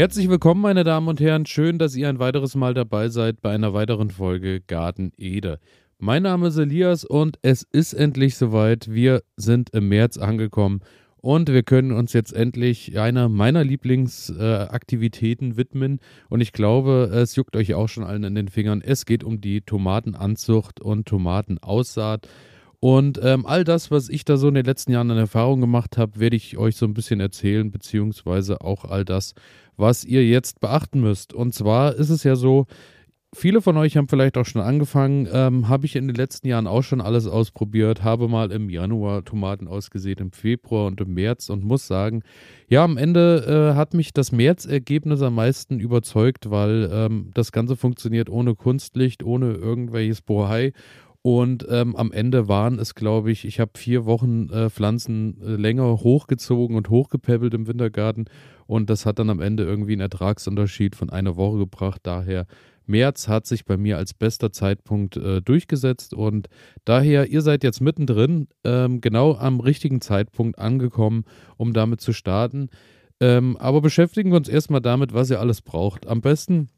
[0.00, 1.44] Herzlich willkommen, meine Damen und Herren.
[1.44, 5.60] Schön, dass ihr ein weiteres Mal dabei seid bei einer weiteren Folge Garten Ede.
[5.98, 8.90] Mein Name ist Elias und es ist endlich soweit.
[8.90, 10.80] Wir sind im März angekommen
[11.18, 16.00] und wir können uns jetzt endlich einer meiner Lieblingsaktivitäten äh, widmen.
[16.30, 18.80] Und ich glaube, es juckt euch auch schon allen in den Fingern.
[18.80, 22.26] Es geht um die Tomatenanzucht und Tomatenaussaat.
[22.80, 25.98] Und ähm, all das, was ich da so in den letzten Jahren an Erfahrung gemacht
[25.98, 29.34] habe, werde ich euch so ein bisschen erzählen, beziehungsweise auch all das,
[29.76, 31.34] was ihr jetzt beachten müsst.
[31.34, 32.66] Und zwar ist es ja so,
[33.34, 36.66] viele von euch haben vielleicht auch schon angefangen, ähm, habe ich in den letzten Jahren
[36.66, 41.50] auch schon alles ausprobiert, habe mal im Januar Tomaten ausgesät, im Februar und im März
[41.50, 42.22] und muss sagen,
[42.68, 47.76] ja, am Ende äh, hat mich das Märzergebnis am meisten überzeugt, weil ähm, das Ganze
[47.76, 50.72] funktioniert ohne Kunstlicht, ohne irgendwelches Bohai
[51.22, 55.56] und ähm, am Ende waren es, glaube ich, ich habe vier Wochen äh, Pflanzen äh,
[55.56, 58.24] länger hochgezogen und hochgepäppelt im Wintergarten.
[58.66, 62.00] Und das hat dann am Ende irgendwie einen Ertragsunterschied von einer Woche gebracht.
[62.04, 62.46] Daher
[62.86, 66.14] März hat sich bei mir als bester Zeitpunkt äh, durchgesetzt.
[66.14, 66.48] Und
[66.86, 71.24] daher, ihr seid jetzt mittendrin, ähm, genau am richtigen Zeitpunkt angekommen,
[71.58, 72.70] um damit zu starten.
[73.20, 76.06] Ähm, aber beschäftigen wir uns erstmal damit, was ihr alles braucht.
[76.06, 76.70] Am besten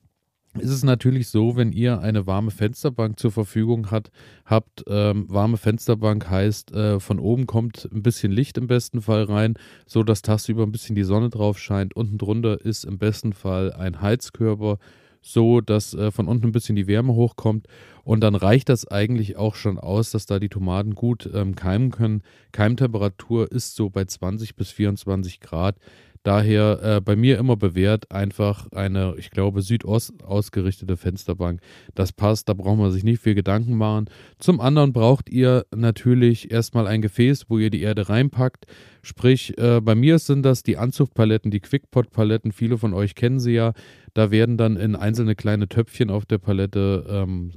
[0.58, 4.10] ist es natürlich so, wenn ihr eine warme Fensterbank zur Verfügung hat,
[4.44, 4.84] habt.
[4.86, 9.54] Ähm, warme Fensterbank heißt, äh, von oben kommt ein bisschen Licht im besten Fall rein,
[9.86, 11.96] so dass tagsüber ein bisschen die Sonne drauf scheint.
[11.96, 14.78] Unten drunter ist im besten Fall ein Heizkörper,
[15.22, 17.66] so dass äh, von unten ein bisschen die Wärme hochkommt.
[18.04, 21.90] Und dann reicht das eigentlich auch schon aus, dass da die Tomaten gut ähm, keimen
[21.90, 22.22] können.
[22.50, 25.76] Keimtemperatur ist so bei 20 bis 24 Grad.
[26.22, 31.60] Daher äh, bei mir immer bewährt einfach eine, ich glaube, Südost ausgerichtete Fensterbank.
[31.94, 34.08] Das passt, da braucht man sich nicht viel Gedanken machen.
[34.38, 38.66] Zum anderen braucht ihr natürlich erstmal ein Gefäß, wo ihr die Erde reinpackt.
[39.02, 42.52] Sprich, äh, bei mir sind das die Anzuchtpaletten, die Quickpot-Paletten.
[42.52, 43.72] Viele von euch kennen sie ja.
[44.14, 47.52] Da werden dann in einzelne kleine Töpfchen auf der Palette ähm,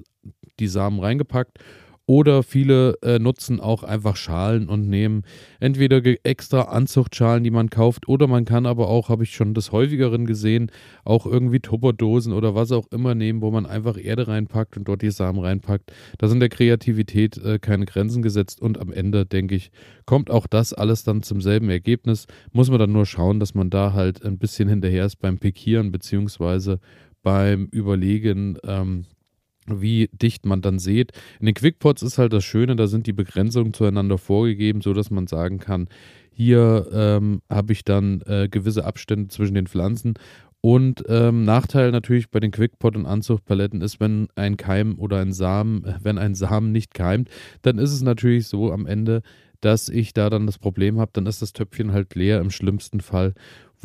[0.59, 1.59] die Samen reingepackt
[2.07, 5.23] oder viele äh, nutzen auch einfach Schalen und nehmen
[5.59, 9.71] entweder extra Anzuchtschalen, die man kauft, oder man kann aber auch, habe ich schon des
[9.71, 10.71] häufigeren gesehen,
[11.03, 15.01] auch irgendwie Tupperdosen oder was auch immer nehmen, wo man einfach Erde reinpackt und dort
[15.01, 15.91] die Samen reinpackt.
[16.19, 19.71] Da sind der Kreativität äh, keine Grenzen gesetzt und am Ende, denke ich,
[20.05, 22.27] kommt auch das alles dann zum selben Ergebnis.
[22.51, 25.91] Muss man dann nur schauen, dass man da halt ein bisschen hinterher ist beim Pikieren
[25.91, 26.79] beziehungsweise
[27.23, 29.05] beim Überlegen, ähm,
[29.67, 31.11] wie dicht man dann sieht.
[31.39, 35.27] In den Quickpots ist halt das Schöne, da sind die Begrenzungen zueinander vorgegeben, sodass man
[35.27, 35.87] sagen kann,
[36.31, 40.15] hier ähm, habe ich dann äh, gewisse Abstände zwischen den Pflanzen.
[40.59, 45.31] Und ähm, Nachteil natürlich bei den Quickpot und Anzuchtpaletten ist, wenn ein Keim oder ein
[45.31, 47.29] Samen, äh, wenn ein Samen nicht keimt,
[47.61, 49.21] dann ist es natürlich so am Ende,
[49.61, 52.99] dass ich da dann das Problem habe, dann ist das Töpfchen halt leer im schlimmsten
[52.99, 53.33] Fall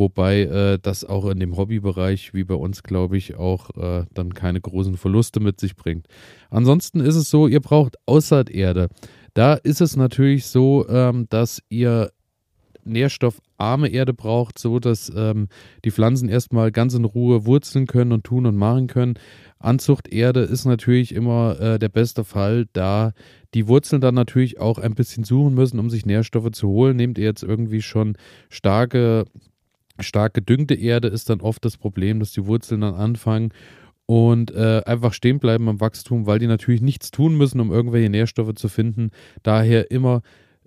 [0.00, 4.34] wobei äh, das auch in dem Hobbybereich, wie bei uns, glaube ich, auch äh, dann
[4.34, 6.08] keine großen Verluste mit sich bringt.
[6.50, 8.88] Ansonsten ist es so, ihr braucht Aussaaterde.
[9.34, 12.10] Da ist es natürlich so, ähm, dass ihr
[12.84, 15.48] nährstoffarme Erde braucht, so dass ähm,
[15.84, 19.14] die Pflanzen erstmal ganz in Ruhe wurzeln können und tun und machen können.
[19.58, 23.12] Anzuchterde ist natürlich immer äh, der beste Fall, da
[23.52, 26.96] die Wurzeln dann natürlich auch ein bisschen suchen müssen, um sich Nährstoffe zu holen.
[26.96, 28.16] Nehmt ihr jetzt irgendwie schon
[28.48, 29.26] starke
[30.02, 33.52] stark gedüngte Erde ist dann oft das Problem, dass die Wurzeln dann anfangen
[34.06, 38.10] und äh, einfach stehen bleiben am Wachstum, weil die natürlich nichts tun müssen, um irgendwelche
[38.10, 39.10] Nährstoffe zu finden.
[39.42, 40.22] Daher immer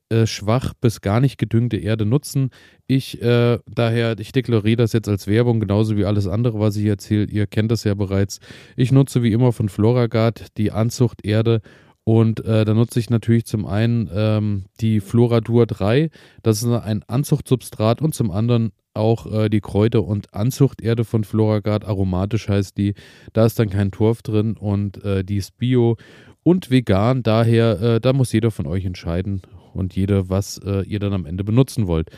[0.09, 2.51] äh, schwach bis gar nicht gedüngte Erde nutzen.
[2.88, 6.85] Ich äh, daher, ich deklariere das jetzt als Werbung, genauso wie alles andere, was ich
[6.85, 7.25] erzähle.
[7.25, 8.39] Ihr kennt das ja bereits.
[8.75, 11.61] Ich nutze wie immer von Floragard die Anzuchterde
[12.03, 16.09] und äh, da nutze ich natürlich zum einen ähm, die Floradur 3,
[16.41, 21.86] das ist ein Anzuchtsubstrat und zum anderen auch äh, die Kräuter- und Anzuchterde von Floragard,
[21.86, 22.94] aromatisch heißt die.
[23.34, 25.98] Da ist dann kein Torf drin und äh, die ist bio
[26.44, 27.24] und vegan.
[27.24, 29.42] Daher, äh, da muss jeder von euch entscheiden
[29.74, 32.10] und jeder, was äh, ihr dann am Ende benutzen wollt.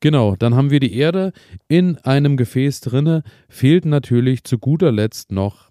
[0.00, 1.32] Genau, dann haben wir die Erde
[1.68, 3.22] in einem Gefäß drinne.
[3.48, 5.70] Fehlt natürlich zu guter Letzt noch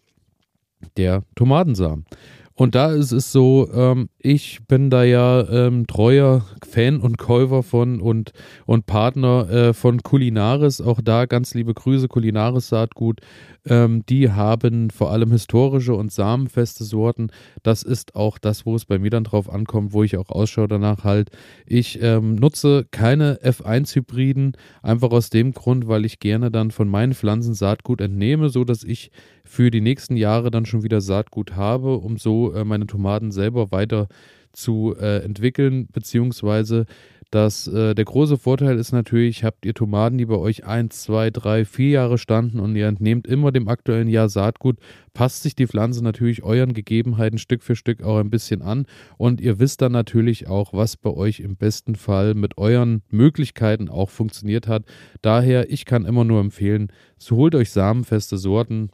[0.97, 2.05] der Tomatensamen.
[2.55, 7.63] Und da ist es so, ähm, ich bin da ja ähm, treuer Fan und Käufer
[7.63, 8.31] von und,
[8.65, 10.79] und Partner äh, von Kulinaris.
[10.79, 13.21] Auch da ganz liebe Grüße, Kulinaris Saatgut.
[13.65, 17.29] Ähm, die haben vor allem historische und samenfeste Sorten.
[17.63, 20.67] Das ist auch das, wo es bei mir dann drauf ankommt, wo ich auch Ausschau
[20.67, 21.31] danach halt.
[21.65, 27.13] Ich ähm, nutze keine F1-Hybriden, einfach aus dem Grund, weil ich gerne dann von meinen
[27.13, 29.11] Pflanzen Saatgut entnehme, so dass ich
[29.45, 33.71] für die nächsten Jahre dann schon wieder Saatgut habe, um so äh, meine Tomaten selber
[33.71, 34.07] weiter
[34.51, 36.85] zu äh, entwickeln, beziehungsweise
[37.33, 41.31] dass äh, der große Vorteil ist natürlich, habt ihr Tomaten, die bei euch 1, 2,
[41.31, 44.77] 3, 4 Jahre standen und ihr entnehmt immer dem aktuellen Jahr Saatgut,
[45.15, 48.85] passt sich die Pflanze natürlich euren Gegebenheiten Stück für Stück auch ein bisschen an
[49.17, 53.89] und ihr wisst dann natürlich auch, was bei euch im besten Fall mit euren Möglichkeiten
[53.89, 54.85] auch funktioniert hat.
[55.23, 58.91] Daher, ich kann immer nur empfehlen, so holt euch samenfeste Sorten,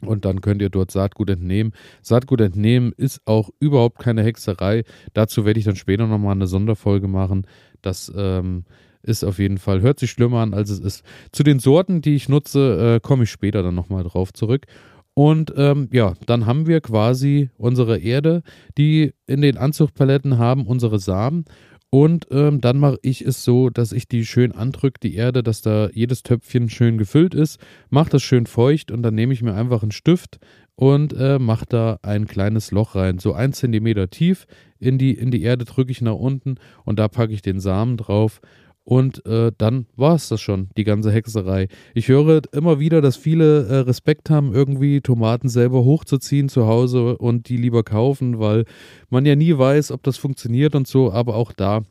[0.00, 1.72] und dann könnt ihr dort Saatgut entnehmen.
[2.02, 4.84] Saatgut entnehmen ist auch überhaupt keine Hexerei.
[5.14, 7.46] Dazu werde ich dann später nochmal eine Sonderfolge machen.
[7.82, 8.64] Das ähm,
[9.02, 11.04] ist auf jeden Fall, hört sich schlimmer an, als es ist.
[11.32, 14.66] Zu den Sorten, die ich nutze, äh, komme ich später dann nochmal drauf zurück.
[15.14, 18.42] Und ähm, ja, dann haben wir quasi unsere Erde,
[18.76, 21.44] die in den Anzuchtpaletten haben unsere Samen.
[21.90, 25.62] Und ähm, dann mache ich es so, dass ich die schön andrücke, die Erde, dass
[25.62, 27.58] da jedes Töpfchen schön gefüllt ist,
[27.88, 30.38] mache das schön feucht und dann nehme ich mir einfach einen Stift
[30.74, 34.46] und äh, mache da ein kleines Loch rein, so ein Zentimeter tief
[34.78, 37.96] in die, in die Erde drücke ich nach unten und da packe ich den Samen
[37.96, 38.40] drauf
[38.88, 41.68] und äh, dann war es das schon, die ganze Hexerei.
[41.92, 47.18] Ich höre immer wieder, dass viele äh, Respekt haben, irgendwie Tomaten selber hochzuziehen zu Hause
[47.18, 48.64] und die lieber kaufen, weil
[49.10, 51.12] man ja nie weiß, ob das funktioniert und so.
[51.12, 51.82] Aber auch da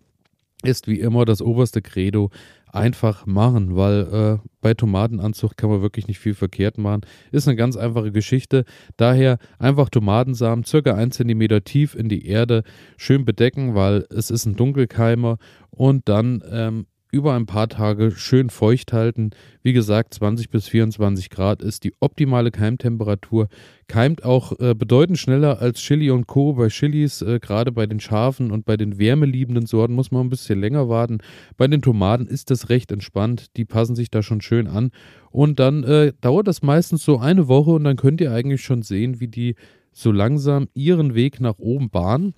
[0.64, 2.32] ist wie immer das oberste Credo
[2.72, 7.02] einfach machen, weil äh, bei Tomatenanzucht kann man wirklich nicht viel verkehrt machen.
[7.32, 8.66] Ist eine ganz einfache Geschichte.
[8.98, 12.64] Daher einfach Tomatensamen circa 1 cm tief in die Erde
[12.98, 15.38] schön bedecken, weil es ist ein Dunkelkeimer
[15.70, 19.32] und dann ähm, über ein paar Tage schön feucht halten.
[19.64, 23.48] Wie gesagt, 20 bis 24 Grad ist die optimale Keimtemperatur.
[23.88, 26.54] Keimt auch äh, bedeutend schneller als Chili und Co.
[26.54, 30.30] Bei Chilis, äh, gerade bei den scharfen und bei den wärmeliebenden Sorten, muss man ein
[30.30, 31.20] bisschen länger warten.
[31.56, 33.58] Bei den Tomaten ist das recht entspannt.
[33.58, 34.92] Die passen sich da schon schön an.
[35.32, 38.82] Und dann äh, dauert das meistens so eine Woche und dann könnt ihr eigentlich schon
[38.82, 39.56] sehen, wie die
[39.92, 42.34] so langsam ihren Weg nach oben bahnen.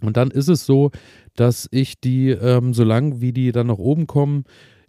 [0.00, 0.90] Und dann ist es so,
[1.34, 4.44] dass ich die, ähm, solange wie die dann nach oben kommen,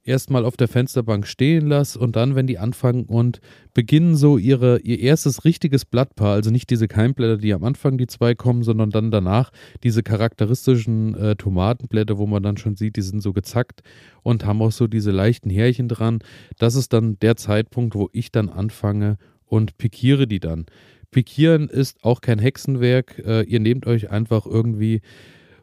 [0.05, 3.41] erstmal auf der Fensterbank stehen lasse und dann, wenn die anfangen und
[3.73, 8.07] beginnen so ihre, ihr erstes richtiges Blattpaar, also nicht diese Keimblätter, die am Anfang die
[8.07, 9.51] zwei kommen, sondern dann danach
[9.83, 13.81] diese charakteristischen äh, Tomatenblätter, wo man dann schon sieht, die sind so gezackt
[14.21, 16.19] und haben auch so diese leichten Härchen dran.
[16.59, 19.17] Das ist dann der Zeitpunkt, wo ich dann anfange
[19.47, 20.65] und pikiere die dann.
[21.15, 23.23] Pikieren ist auch kein Hexenwerk.
[23.25, 24.99] Äh, ihr nehmt euch einfach irgendwie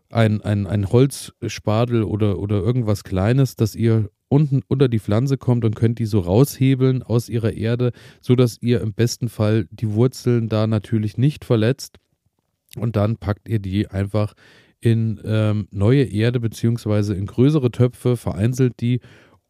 [0.08, 5.66] ein, ein, ein Holzspadel oder, oder irgendwas Kleines, dass ihr unten unter die Pflanze kommt
[5.66, 10.48] und könnt die so raushebeln aus ihrer Erde, sodass ihr im besten Fall die Wurzeln
[10.48, 11.98] da natürlich nicht verletzt.
[12.78, 14.32] Und dann packt ihr die einfach
[14.80, 19.00] in ähm, neue Erde beziehungsweise in größere Töpfe, vereinzelt die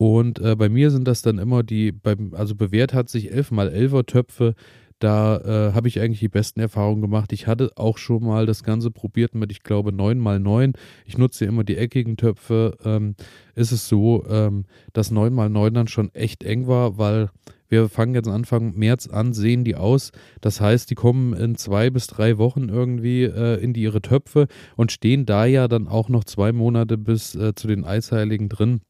[0.02, 1.94] und äh, bei mir sind das dann immer die,
[2.32, 4.56] also bewährt hat sich 11 mal 11er Töpfe.
[5.02, 7.32] Da äh, habe ich eigentlich die besten Erfahrungen gemacht.
[7.32, 10.74] Ich hatte auch schon mal das Ganze probiert mit, ich glaube, 9 mal 9.
[11.06, 12.78] Ich nutze immer die eckigen Töpfe.
[12.84, 13.16] Ähm,
[13.56, 17.30] ist es so, ähm, dass 9 mal 9 dann schon echt eng war, weil
[17.68, 20.12] wir fangen jetzt Anfang März an, sehen die aus.
[20.40, 24.46] Das heißt, die kommen in zwei bis drei Wochen irgendwie äh, in die ihre Töpfe
[24.76, 28.82] und stehen da ja dann auch noch zwei Monate bis äh, zu den Eisheiligen drin.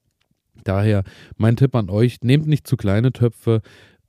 [0.64, 1.04] Daher
[1.38, 3.62] mein Tipp an euch, nehmt nicht zu kleine Töpfe.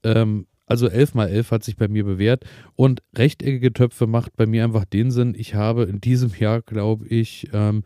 [0.04, 2.46] Ähm, also 11 mal 11 hat sich bei mir bewährt
[2.76, 5.36] und rechteckige Töpfe macht bei mir einfach den Sinn.
[5.38, 7.84] Ich habe in diesem Jahr, glaube ich, ähm,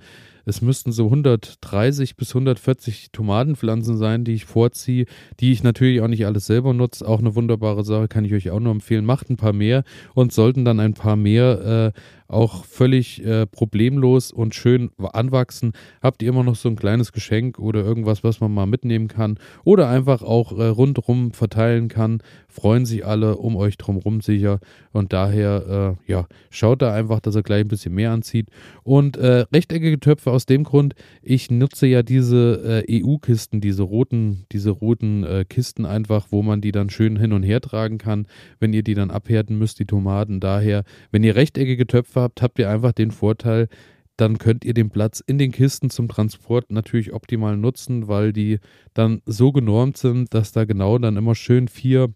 [0.48, 5.06] es müssten so 130 bis 140 Tomatenpflanzen sein, die ich vorziehe,
[5.42, 7.06] die ich natürlich auch nicht alles selber nutze.
[7.06, 9.04] Auch eine wunderbare Sache, kann ich euch auch nur empfehlen.
[9.04, 14.32] Macht ein paar mehr und sollten dann ein paar mehr äh, auch völlig äh, problemlos
[14.32, 15.72] und schön anwachsen.
[16.02, 19.40] Habt ihr immer noch so ein kleines Geschenk oder irgendwas, was man mal mitnehmen kann
[19.64, 24.60] oder einfach auch äh, rundherum verteilen kann, freuen sich alle um euch drumherum sicher
[24.92, 28.50] und daher, äh, ja, schaut da einfach, dass er gleich ein bisschen mehr anzieht
[28.84, 34.46] und äh, rechteckige Töpfe aus dem Grund, ich nutze ja diese äh, EU-Kisten, diese roten,
[34.52, 38.28] diese roten äh, Kisten einfach, wo man die dann schön hin und her tragen kann,
[38.60, 40.40] wenn ihr die dann abhärten müsst, die Tomaten.
[40.40, 43.68] Daher, wenn ihr rechteckige Töpfe habt, habt ihr einfach den Vorteil,
[44.18, 48.60] dann könnt ihr den Platz in den Kisten zum Transport natürlich optimal nutzen, weil die
[48.94, 52.10] dann so genormt sind, dass da genau dann immer schön vier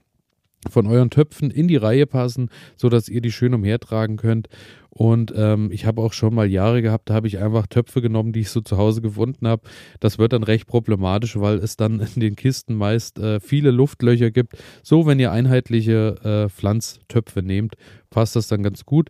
[0.70, 4.48] von euren Töpfen in die Reihe passen, sodass ihr die schön umhertragen könnt.
[4.90, 8.34] Und ähm, ich habe auch schon mal Jahre gehabt, da habe ich einfach Töpfe genommen,
[8.34, 9.64] die ich so zu Hause gefunden habe.
[10.02, 14.32] Das wird dann recht problematisch, weil es dann in den Kisten meist äh, viele Luftlöcher
[14.32, 14.58] gibt.
[14.84, 17.76] So, wenn ihr einheitliche äh, Pflanztöpfe nehmt,
[18.10, 19.10] passt das dann ganz gut.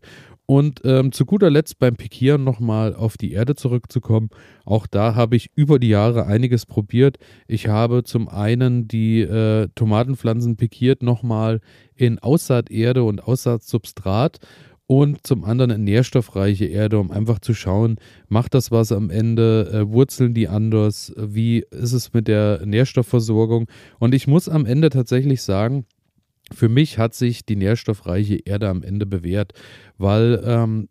[0.52, 4.32] Und ähm, zu guter Letzt beim Pikieren nochmal auf die Erde zurückzukommen.
[4.66, 7.20] Auch da habe ich über die Jahre einiges probiert.
[7.48, 11.62] Ich habe zum einen die äh, Tomatenpflanzen pikiert nochmal
[11.96, 14.40] in Aussaaterde und Aussaatsubstrat
[14.88, 17.96] und zum anderen eine nährstoffreiche Erde, um einfach zu schauen,
[18.28, 23.70] macht das was am Ende, äh, wurzeln die anders, wie ist es mit der Nährstoffversorgung.
[24.00, 25.86] Und ich muss am Ende tatsächlich sagen,
[26.54, 29.54] für mich hat sich die nährstoffreiche Erde am Ende bewährt,
[29.98, 30.90] weil ähm,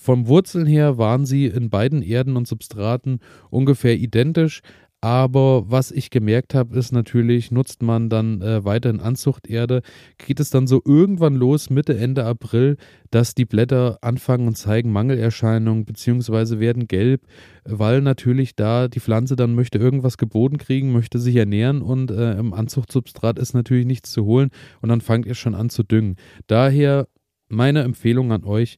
[0.00, 4.62] vom Wurzeln her waren sie in beiden Erden und Substraten ungefähr identisch,
[5.02, 9.82] aber was ich gemerkt habe, ist natürlich, nutzt man dann äh, weiterhin Anzuchterde,
[10.16, 12.76] geht es dann so irgendwann los, Mitte, Ende April,
[13.10, 17.22] dass die Blätter anfangen und zeigen Mangelerscheinungen, beziehungsweise werden gelb,
[17.64, 22.38] weil natürlich da die Pflanze dann möchte irgendwas geboten kriegen, möchte sich ernähren und äh,
[22.38, 24.50] im Anzuchtsubstrat ist natürlich nichts zu holen
[24.82, 26.14] und dann fangt ihr schon an zu düngen.
[26.46, 27.08] Daher
[27.48, 28.76] meine Empfehlung an euch,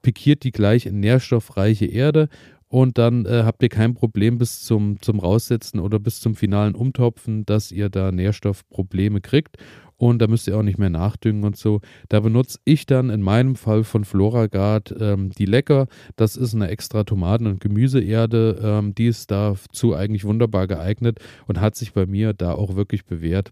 [0.00, 2.28] pikiert die gleich in nährstoffreiche Erde
[2.68, 6.74] und dann äh, habt ihr kein Problem bis zum, zum Raussetzen oder bis zum finalen
[6.74, 9.56] Umtopfen, dass ihr da Nährstoffprobleme kriegt.
[9.96, 11.80] Und da müsst ihr auch nicht mehr nachdüngen und so.
[12.08, 15.88] Da benutze ich dann in meinem Fall von Floragard ähm, die Lecker.
[16.14, 18.60] Das ist eine extra Tomaten- und Gemüseerde.
[18.62, 23.06] Ähm, die ist dazu eigentlich wunderbar geeignet und hat sich bei mir da auch wirklich
[23.06, 23.50] bewährt.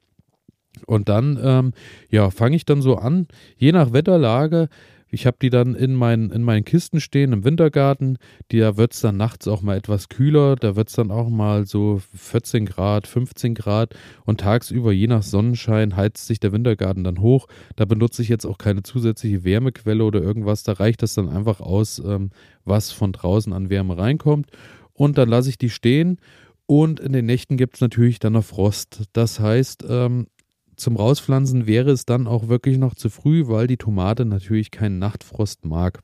[0.86, 1.72] Und dann, ähm,
[2.10, 4.68] ja, fange ich dann so an, je nach Wetterlage
[5.08, 8.18] ich habe die dann in meinen, in meinen Kisten stehen im Wintergarten.
[8.48, 10.56] Da wird es dann nachts auch mal etwas kühler.
[10.56, 13.94] Da wird es dann auch mal so 14 Grad, 15 Grad.
[14.24, 17.46] Und tagsüber, je nach Sonnenschein, heizt sich der Wintergarten dann hoch.
[17.76, 20.64] Da benutze ich jetzt auch keine zusätzliche Wärmequelle oder irgendwas.
[20.64, 22.30] Da reicht das dann einfach aus, ähm,
[22.64, 24.50] was von draußen an Wärme reinkommt.
[24.92, 26.18] Und dann lasse ich die stehen.
[26.66, 29.04] Und in den Nächten gibt es natürlich dann noch Frost.
[29.12, 30.26] Das heißt, ähm,
[30.76, 34.98] zum Rauspflanzen wäre es dann auch wirklich noch zu früh, weil die Tomate natürlich keinen
[34.98, 36.02] Nachtfrost mag.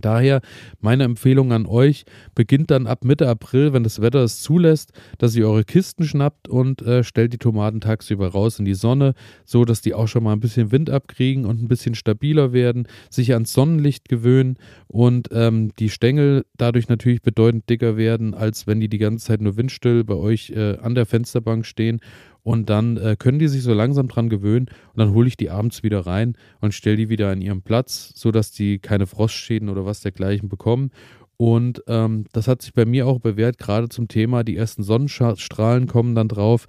[0.00, 0.40] Daher
[0.80, 5.36] meine Empfehlung an euch, beginnt dann ab Mitte April, wenn das Wetter es zulässt, dass
[5.36, 9.64] ihr eure Kisten schnappt und äh, stellt die Tomaten tagsüber raus in die Sonne, so
[9.64, 13.34] dass die auch schon mal ein bisschen Wind abkriegen und ein bisschen stabiler werden, sich
[13.34, 14.56] ans Sonnenlicht gewöhnen
[14.88, 19.42] und ähm, die Stängel dadurch natürlich bedeutend dicker werden, als wenn die die ganze Zeit
[19.42, 22.00] nur windstill bei euch äh, an der Fensterbank stehen
[22.42, 25.50] und dann äh, können die sich so langsam dran gewöhnen und dann hole ich die
[25.50, 29.84] abends wieder rein und stelle die wieder an ihren Platz, sodass die keine Frostschäden oder
[29.84, 30.90] was dergleichen bekommen.
[31.36, 35.86] Und ähm, das hat sich bei mir auch bewährt, gerade zum Thema, die ersten Sonnenstrahlen
[35.86, 36.66] kommen dann drauf.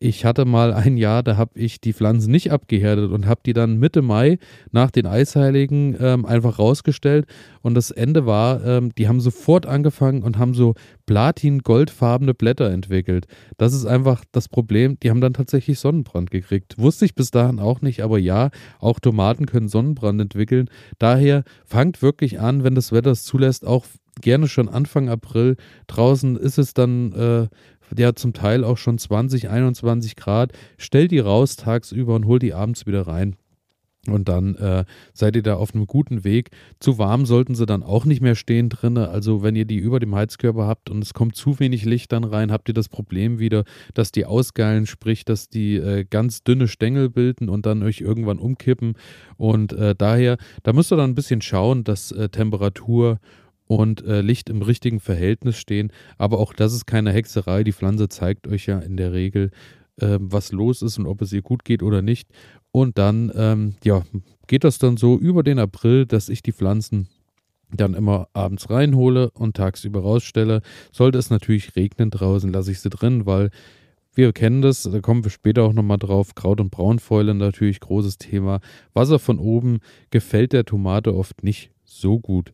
[0.00, 3.54] Ich hatte mal ein Jahr, da habe ich die Pflanzen nicht abgehärtet und habe die
[3.54, 4.38] dann Mitte Mai
[4.70, 7.26] nach den Eisheiligen ähm, einfach rausgestellt.
[7.62, 10.74] Und das Ende war, ähm, die haben sofort angefangen und haben so
[11.06, 13.26] platin-goldfarbene Blätter entwickelt.
[13.56, 14.98] Das ist einfach das Problem.
[15.02, 16.76] Die haben dann tatsächlich Sonnenbrand gekriegt.
[16.78, 20.68] Wusste ich bis dahin auch nicht, aber ja, auch Tomaten können Sonnenbrand entwickeln.
[20.98, 23.86] Daher fangt wirklich an, wenn das Wetter es zulässt, auch
[24.20, 25.56] gerne schon Anfang April.
[25.86, 27.48] Draußen ist es dann äh,
[27.96, 30.52] ja zum Teil auch schon 20, 21 Grad.
[30.76, 33.36] Stellt die raus tagsüber und holt die abends wieder rein.
[34.06, 36.50] Und dann äh, seid ihr da auf einem guten Weg.
[36.80, 39.04] Zu warm sollten sie dann auch nicht mehr stehen drinnen.
[39.04, 42.24] Also wenn ihr die über dem Heizkörper habt und es kommt zu wenig Licht dann
[42.24, 43.64] rein, habt ihr das Problem wieder,
[43.94, 48.38] dass die ausgeilen, sprich, dass die äh, ganz dünne Stängel bilden und dann euch irgendwann
[48.38, 48.94] umkippen.
[49.36, 53.18] Und äh, daher, da müsst ihr dann ein bisschen schauen, dass äh, Temperatur
[53.68, 55.92] und äh, Licht im richtigen Verhältnis stehen.
[56.16, 57.62] Aber auch das ist keine Hexerei.
[57.62, 59.50] Die Pflanze zeigt euch ja in der Regel,
[60.00, 62.28] äh, was los ist und ob es ihr gut geht oder nicht.
[62.72, 64.02] Und dann, ähm, ja,
[64.46, 67.08] geht das dann so über den April, dass ich die Pflanzen
[67.70, 70.62] dann immer abends reinhole und tagsüber rausstelle.
[70.90, 73.50] Sollte es natürlich regnen draußen, lasse ich sie drin, weil
[74.14, 76.34] wir kennen das, da kommen wir später auch nochmal drauf.
[76.34, 78.60] Kraut- und Braunfäule natürlich großes Thema.
[78.94, 82.52] Wasser von oben gefällt der Tomate oft nicht so gut.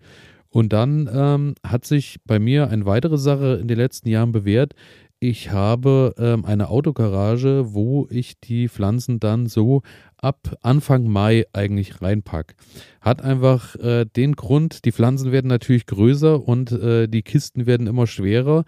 [0.55, 4.75] Und dann ähm, hat sich bei mir eine weitere Sache in den letzten Jahren bewährt.
[5.19, 9.83] Ich habe ähm, eine Autogarage, wo ich die Pflanzen dann so
[10.17, 12.55] ab Anfang Mai eigentlich reinpacke.
[13.01, 17.89] Hat einfach äh, den Grund, die Pflanzen werden natürlich größer und äh, die Kisten werden
[17.89, 18.65] immer schwerer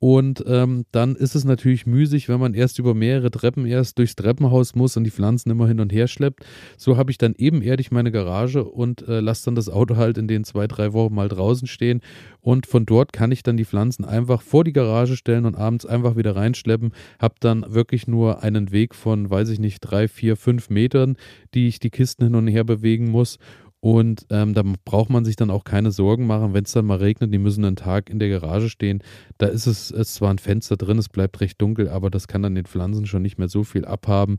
[0.00, 4.14] und ähm, dann ist es natürlich müßig, wenn man erst über mehrere Treppen erst durchs
[4.14, 6.44] Treppenhaus muss und die Pflanzen immer hin und her schleppt.
[6.76, 10.28] So habe ich dann ebenerdig meine Garage und äh, lasse dann das Auto halt in
[10.28, 12.00] den zwei, drei Wochen mal draußen stehen.
[12.40, 15.84] Und von dort kann ich dann die Pflanzen einfach vor die Garage stellen und abends
[15.84, 16.92] einfach wieder reinschleppen.
[17.18, 21.16] Habe dann wirklich nur einen Weg von, weiß ich nicht, drei, vier, fünf Metern,
[21.54, 23.38] die ich die Kisten hin und her bewegen muss.
[23.80, 26.98] Und ähm, da braucht man sich dann auch keine Sorgen machen, wenn es dann mal
[26.98, 29.02] regnet, die müssen einen Tag in der Garage stehen.
[29.38, 32.42] Da ist es, ist zwar ein Fenster drin, es bleibt recht dunkel, aber das kann
[32.42, 34.36] dann den Pflanzen schon nicht mehr so viel abhaben.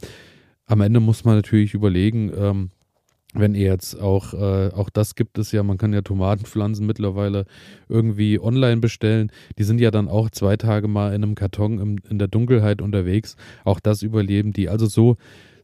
[0.65, 2.71] Am Ende muss man natürlich überlegen, ähm,
[3.33, 7.45] wenn ihr jetzt auch, äh, auch das gibt es ja, man kann ja Tomatenpflanzen mittlerweile
[7.87, 9.31] irgendwie online bestellen.
[9.57, 12.81] Die sind ja dann auch zwei Tage mal in einem Karton im, in der Dunkelheit
[12.81, 13.35] unterwegs.
[13.63, 14.67] Auch das überleben die.
[14.67, 15.17] Also so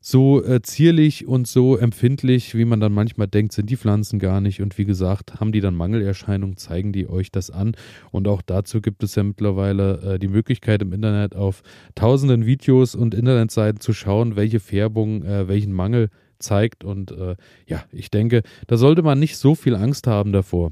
[0.07, 4.39] so äh, zierlich und so empfindlich, wie man dann manchmal denkt, sind die Pflanzen gar
[4.39, 4.61] nicht.
[4.61, 7.75] Und wie gesagt, haben die dann Mangelerscheinungen, zeigen die euch das an.
[8.11, 11.63] Und auch dazu gibt es ja mittlerweile äh, die Möglichkeit im Internet auf
[11.95, 16.83] tausenden Videos und Internetseiten zu schauen, welche Färbung äh, welchen Mangel zeigt.
[16.83, 17.35] Und äh,
[17.65, 20.71] ja, ich denke, da sollte man nicht so viel Angst haben davor.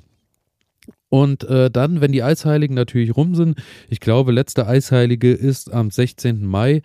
[1.10, 5.90] Und äh, dann, wenn die Eisheiligen natürlich rum sind, ich glaube, letzte Eisheilige ist am
[5.90, 6.46] 16.
[6.46, 6.82] Mai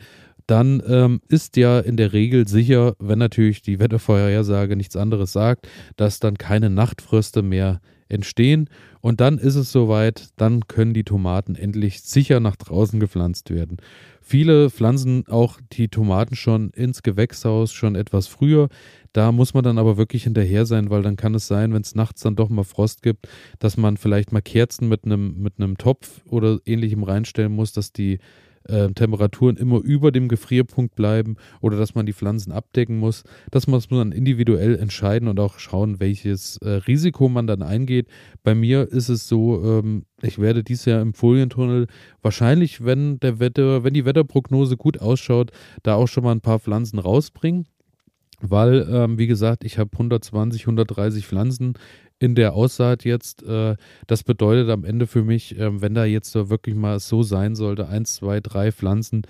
[0.49, 5.69] dann ähm, ist ja in der Regel sicher, wenn natürlich die Wettervorhersage nichts anderes sagt,
[5.97, 8.71] dass dann keine Nachtfröste mehr entstehen.
[9.03, 13.77] Und dann ist es soweit, dann können die Tomaten endlich sicher nach draußen gepflanzt werden.
[14.23, 18.69] Viele pflanzen auch die Tomaten schon ins Gewächshaus schon etwas früher.
[19.13, 21.95] Da muss man dann aber wirklich hinterher sein, weil dann kann es sein, wenn es
[21.95, 23.29] nachts dann doch mal Frost gibt,
[23.59, 27.93] dass man vielleicht mal Kerzen mit einem mit einem Topf oder ähnlichem reinstellen muss, dass
[27.93, 28.19] die
[28.69, 33.25] äh, Temperaturen immer über dem Gefrierpunkt bleiben oder dass man die Pflanzen abdecken muss.
[33.51, 38.07] Das muss man individuell entscheiden und auch schauen, welches äh, Risiko man dann eingeht.
[38.43, 41.87] Bei mir ist es so, ähm, ich werde dieses Jahr im Folientunnel
[42.23, 45.51] wahrscheinlich, wenn der Wetter, wenn die Wetterprognose gut ausschaut,
[45.83, 47.67] da auch schon mal ein paar Pflanzen rausbringen
[48.41, 51.75] weil, ähm, wie gesagt, ich habe 120, 130 Pflanzen
[52.19, 53.43] in der Aussaat jetzt.
[53.43, 57.23] Äh, das bedeutet am Ende für mich, äh, wenn da jetzt so wirklich mal so
[57.23, 59.23] sein sollte, eins, zwei, drei Pflanzen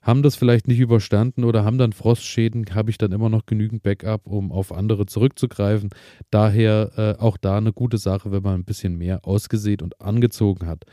[0.00, 3.82] haben das vielleicht nicht überstanden oder haben dann Frostschäden, habe ich dann immer noch genügend
[3.82, 5.90] Backup, um auf andere zurückzugreifen.
[6.30, 10.66] Daher äh, auch da eine gute Sache, wenn man ein bisschen mehr ausgesät und angezogen
[10.66, 10.84] hat.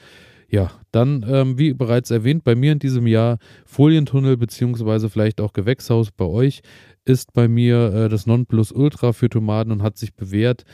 [0.50, 5.54] Ja, dann, ähm, wie bereits erwähnt, bei mir in diesem Jahr Folientunnel beziehungsweise vielleicht auch
[5.54, 6.62] Gewächshaus bei euch
[7.06, 10.66] ist bei mir äh, das Nonplusultra für Tomaten und hat sich bewährt.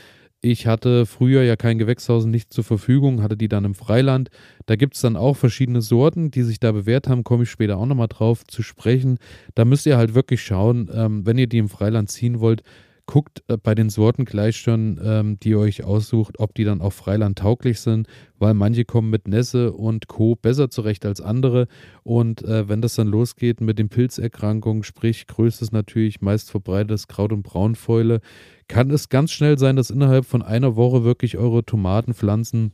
[0.44, 4.32] Ich hatte früher ja kein Gewächshaus nicht zur Verfügung, hatte die dann im Freiland.
[4.66, 7.78] Da gibt es dann auch verschiedene Sorten, die sich da bewährt haben, komme ich später
[7.78, 9.20] auch nochmal drauf zu sprechen.
[9.54, 12.64] Da müsst ihr halt wirklich schauen, ähm, wenn ihr die im Freiland ziehen wollt,
[13.06, 16.82] guckt äh, bei den Sorten gleich schon, ähm, die ihr euch aussucht, ob die dann
[16.82, 18.08] auch Freiland tauglich sind,
[18.40, 20.36] weil manche kommen mit Nässe und Co.
[20.36, 21.68] besser zurecht als andere.
[22.04, 27.34] Und äh, wenn das dann losgeht mit den Pilzerkrankungen, sprich größtes natürlich meist verbreitetes Kraut-
[27.34, 28.22] und Braunfäule,
[28.68, 32.72] kann es ganz schnell sein, dass innerhalb von einer Woche wirklich eure Tomatenpflanzen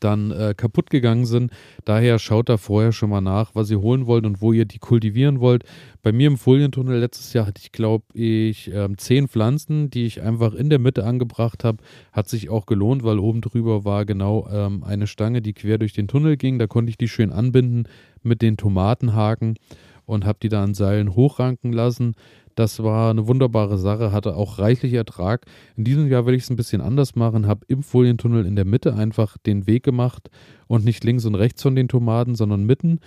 [0.00, 1.50] dann äh, kaputt gegangen sind.
[1.84, 4.78] Daher schaut da vorher schon mal nach, was ihr holen wollt und wo ihr die
[4.78, 5.64] kultivieren wollt.
[6.02, 10.22] Bei mir im Folientunnel letztes Jahr hatte ich, glaube ich, ähm, zehn Pflanzen, die ich
[10.22, 11.78] einfach in der Mitte angebracht habe.
[12.12, 15.92] Hat sich auch gelohnt, weil oben drüber war genau ähm, eine Stange, die quer durch
[15.92, 16.58] den Tunnel ging.
[16.58, 17.88] Da konnte ich die schön anbinden
[18.22, 19.56] mit den Tomatenhaken
[20.04, 22.14] und habe die da an Seilen hochranken lassen.
[22.56, 25.44] Das war eine wunderbare Sache, hatte auch reichlich Ertrag.
[25.76, 28.64] In diesem Jahr will ich es ein bisschen anders machen, habe im Folientunnel in der
[28.64, 30.30] Mitte einfach den Weg gemacht
[30.66, 33.00] und nicht links und rechts von den Tomaten, sondern mitten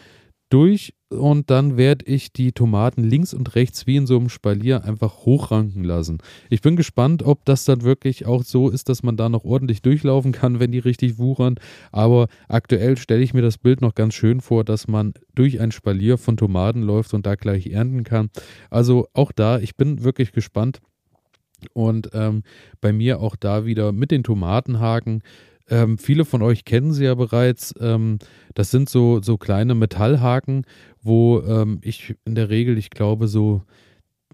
[0.49, 4.83] durch und dann werde ich die Tomaten links und rechts wie in so einem Spalier
[4.83, 6.19] einfach hochranken lassen.
[6.49, 9.81] Ich bin gespannt, ob das dann wirklich auch so ist, dass man da noch ordentlich
[9.81, 11.55] durchlaufen kann, wenn die richtig wuchern.
[11.91, 15.71] Aber aktuell stelle ich mir das Bild noch ganz schön vor, dass man durch ein
[15.71, 18.29] Spalier von Tomaten läuft und da gleich ernten kann.
[18.69, 20.79] Also auch da, ich bin wirklich gespannt.
[21.73, 22.43] Und ähm,
[22.79, 25.23] bei mir auch da wieder mit den Tomatenhaken
[25.69, 27.73] ähm, viele von euch kennen sie ja bereits.
[27.79, 28.19] Ähm,
[28.55, 30.65] das sind so, so kleine Metallhaken,
[31.01, 33.63] wo ähm, ich in der Regel, ich glaube, so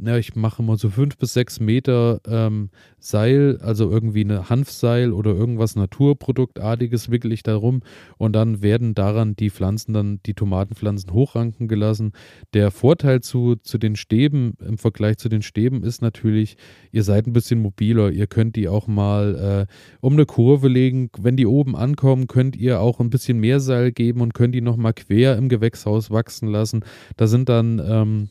[0.03, 5.13] ja, ich mache immer so fünf bis sechs Meter ähm, Seil, also irgendwie eine Hanfseil
[5.13, 7.81] oder irgendwas Naturproduktartiges wickel ich da rum
[8.17, 12.11] und dann werden daran die Pflanzen dann, die Tomatenpflanzen hochranken gelassen.
[12.53, 16.57] Der Vorteil zu, zu den Stäben im Vergleich zu den Stäben ist natürlich,
[16.91, 21.09] ihr seid ein bisschen mobiler, ihr könnt die auch mal äh, um eine Kurve legen.
[21.17, 24.61] Wenn die oben ankommen, könnt ihr auch ein bisschen mehr Seil geben und könnt die
[24.61, 26.83] nochmal quer im Gewächshaus wachsen lassen.
[27.15, 28.29] Da sind dann ähm,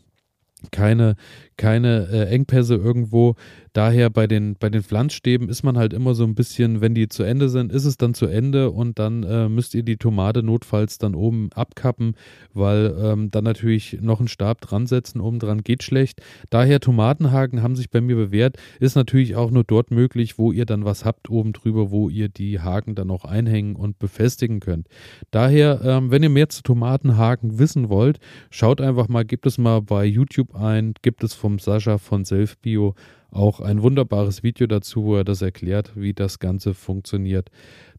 [0.70, 1.16] keine,
[1.56, 3.34] keine äh, Engpässe irgendwo.
[3.74, 7.08] Daher bei den, bei den Pflanzstäben ist man halt immer so ein bisschen, wenn die
[7.08, 10.44] zu Ende sind, ist es dann zu Ende und dann äh, müsst ihr die Tomate
[10.44, 12.14] notfalls dann oben abkappen,
[12.52, 16.22] weil ähm, dann natürlich noch einen Stab dran setzen, oben dran geht schlecht.
[16.50, 20.66] Daher Tomatenhaken haben sich bei mir bewährt, ist natürlich auch nur dort möglich, wo ihr
[20.66, 24.86] dann was habt oben drüber, wo ihr die Haken dann auch einhängen und befestigen könnt.
[25.32, 29.82] Daher, ähm, wenn ihr mehr zu Tomatenhaken wissen wollt, schaut einfach mal, gebt es mal
[29.82, 32.94] bei YouTube ein, gibt es vom Sascha von Selfbio
[33.30, 37.50] auch ein wunderbares Video dazu, wo er das erklärt, wie das Ganze funktioniert.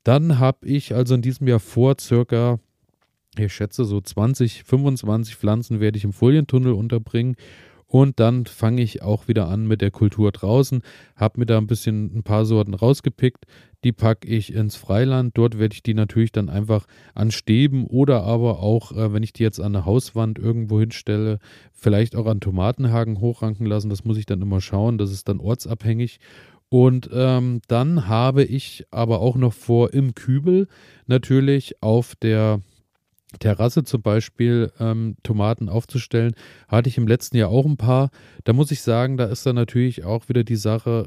[0.03, 2.59] Dann habe ich also in diesem Jahr vor, circa,
[3.37, 7.35] ich schätze so 20, 25 Pflanzen werde ich im Folientunnel unterbringen.
[7.95, 10.81] Und dann fange ich auch wieder an mit der Kultur draußen,
[11.15, 13.45] habe mir da ein bisschen ein paar Sorten rausgepickt,
[13.85, 15.37] die packe ich ins Freiland.
[15.37, 19.31] Dort werde ich die natürlich dann einfach an Stäben oder aber auch, äh, wenn ich
[19.31, 21.39] die jetzt an eine Hauswand irgendwo hinstelle,
[21.71, 23.89] vielleicht auch an Tomatenhagen hochranken lassen.
[23.89, 24.97] Das muss ich dann immer schauen.
[24.97, 26.19] Das ist dann ortsabhängig.
[26.67, 30.67] Und ähm, dann habe ich aber auch noch vor, im Kübel
[31.07, 32.59] natürlich auf der
[33.39, 36.35] Terrasse zum Beispiel ähm, Tomaten aufzustellen,
[36.67, 38.09] hatte ich im letzten Jahr auch ein paar.
[38.43, 41.05] Da muss ich sagen, da ist dann natürlich auch wieder die Sache,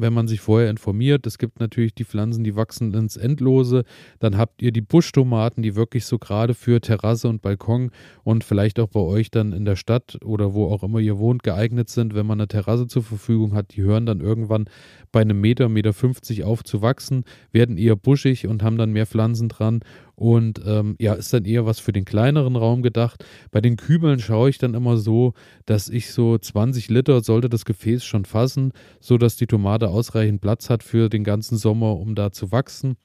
[0.00, 1.26] wenn man sich vorher informiert.
[1.26, 3.84] Es gibt natürlich die Pflanzen, die wachsen ins Endlose.
[4.18, 7.90] Dann habt ihr die Buschtomaten, die wirklich so gerade für Terrasse und Balkon
[8.24, 11.42] und vielleicht auch bei euch dann in der Stadt oder wo auch immer ihr wohnt,
[11.42, 13.74] geeignet sind, wenn man eine Terrasse zur Verfügung hat.
[13.74, 14.66] Die hören dann irgendwann
[15.12, 19.06] bei einem Meter, Meter 50 auf zu wachsen, werden eher buschig und haben dann mehr
[19.06, 19.80] Pflanzen dran
[20.18, 23.24] und ähm, ja, ist dann eher was für den kleineren Raum gedacht.
[23.52, 27.64] Bei den Kübeln schaue ich dann immer so, dass ich so 20 Liter sollte das
[27.64, 32.32] Gefäß schon fassen, sodass die Tomate ausreichend Platz hat für den ganzen Sommer, um da
[32.32, 32.96] zu wachsen.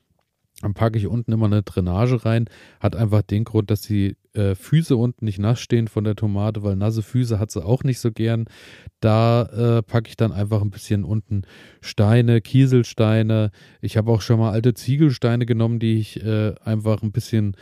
[0.62, 2.46] Dann packe ich unten immer eine Drainage rein.
[2.80, 6.64] Hat einfach den Grund, dass die äh, Füße unten nicht nass stehen von der Tomate,
[6.64, 8.46] weil nasse Füße hat sie auch nicht so gern.
[9.00, 9.44] Da
[9.78, 11.44] äh, packe ich dann einfach ein bisschen unten
[11.82, 13.52] Steine, Kieselsteine.
[13.82, 17.56] Ich habe auch schon mal alte Ziegelsteine genommen, die ich äh, einfach ein bisschen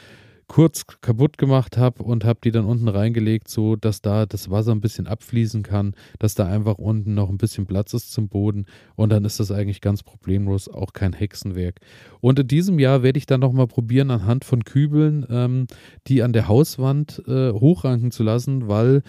[0.52, 4.74] kurz kaputt gemacht habe und habe die dann unten reingelegt, so dass da das Wasser
[4.74, 8.66] ein bisschen abfließen kann, dass da einfach unten noch ein bisschen Platz ist zum Boden
[8.98, 11.80] und dann ist das eigentlich ganz problemlos, auch kein Hexenwerk.
[12.20, 15.68] Und in diesem Jahr werde ich dann nochmal probieren, anhand von Kübeln, ähm,
[16.08, 19.04] die an der Hauswand äh, hochranken zu lassen, weil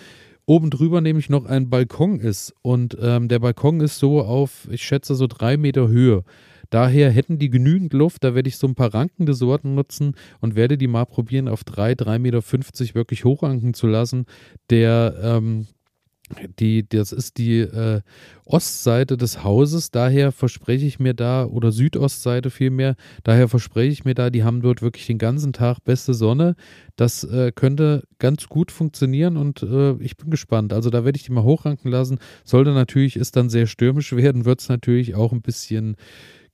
[0.46, 4.85] oben drüber nämlich noch ein Balkon ist und ähm, der Balkon ist so auf, ich
[4.85, 6.22] schätze so drei Meter Höhe.
[6.72, 8.24] Daher hätten die genügend Luft.
[8.24, 11.64] Da werde ich so ein paar rankende Sorten nutzen und werde die mal probieren, auf
[11.64, 14.24] 3, 3,50 Meter wirklich hochranken zu lassen.
[14.70, 15.66] Der, ähm,
[16.58, 18.00] die, das ist die äh,
[18.46, 24.14] Ostseite des Hauses, daher verspreche ich mir da, oder Südostseite vielmehr, daher verspreche ich mir
[24.14, 26.54] da, die haben dort wirklich den ganzen Tag beste Sonne.
[26.96, 30.72] Das äh, könnte ganz gut funktionieren und äh, ich bin gespannt.
[30.72, 32.18] Also da werde ich die mal hochranken lassen.
[32.44, 35.96] Sollte natürlich, ist dann sehr stürmisch werden, wird es natürlich auch ein bisschen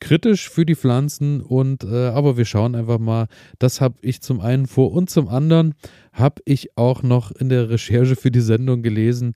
[0.00, 3.26] kritisch für die Pflanzen und äh, aber wir schauen einfach mal.
[3.58, 5.74] Das habe ich zum einen vor und zum anderen
[6.12, 9.32] habe ich auch noch in der Recherche für die Sendung gelesen.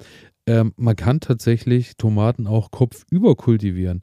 [0.47, 4.01] Ähm, man kann tatsächlich Tomaten auch kopfüber kultivieren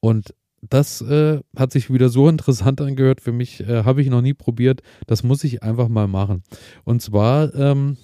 [0.00, 0.34] und
[0.68, 3.60] das äh, hat sich wieder so interessant angehört für mich.
[3.60, 4.82] Äh, habe ich noch nie probiert.
[5.06, 6.42] Das muss ich einfach mal machen.
[6.84, 7.96] Und zwar ähm,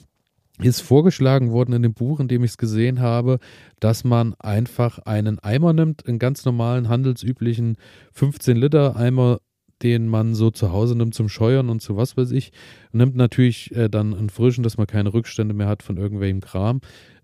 [0.63, 3.39] ist vorgeschlagen worden in dem Buch, in dem ich es gesehen habe,
[3.81, 7.77] dass man einfach einen Eimer nimmt, einen ganz normalen, handelsüblichen
[8.17, 9.39] 15-Liter-Eimer,
[9.83, 12.53] den man so zu Hause nimmt zum Scheuern und zu was weiß ich.
[12.93, 16.81] Nimmt natürlich äh, dann einen frischen, dass man keine Rückstände mehr hat von irgendwelchem Kram,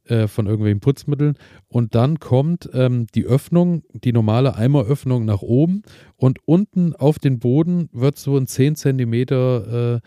[0.09, 1.37] äh, von irgendwelchen Putzmitteln.
[1.69, 5.83] Und dann kommt ähm, die Öffnung, die normale Eimeröffnung nach oben
[6.17, 10.01] und unten auf den Boden wird so ein 10 Zentimeter äh,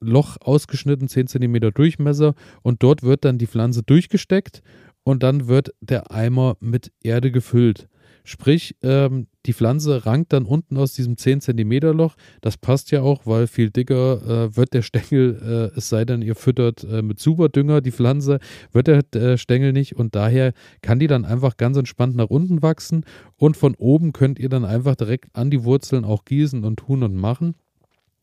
[0.00, 4.62] Loch ausgeschnitten, 10 cm Durchmesser und dort wird dann die Pflanze durchgesteckt
[5.02, 7.88] und dann wird der Eimer mit Erde gefüllt.
[8.24, 12.16] Sprich, ähm, die Pflanze rankt dann unten aus diesem 10 cm Loch.
[12.40, 16.22] Das passt ja auch, weil viel dicker äh, wird der Stängel, äh, es sei denn,
[16.22, 18.38] ihr füttert äh, mit Superdünger die Pflanze,
[18.72, 20.52] wird der äh, Stängel nicht und daher
[20.82, 23.04] kann die dann einfach ganz entspannt nach unten wachsen
[23.36, 27.02] und von oben könnt ihr dann einfach direkt an die Wurzeln auch gießen und tun
[27.02, 27.54] und machen.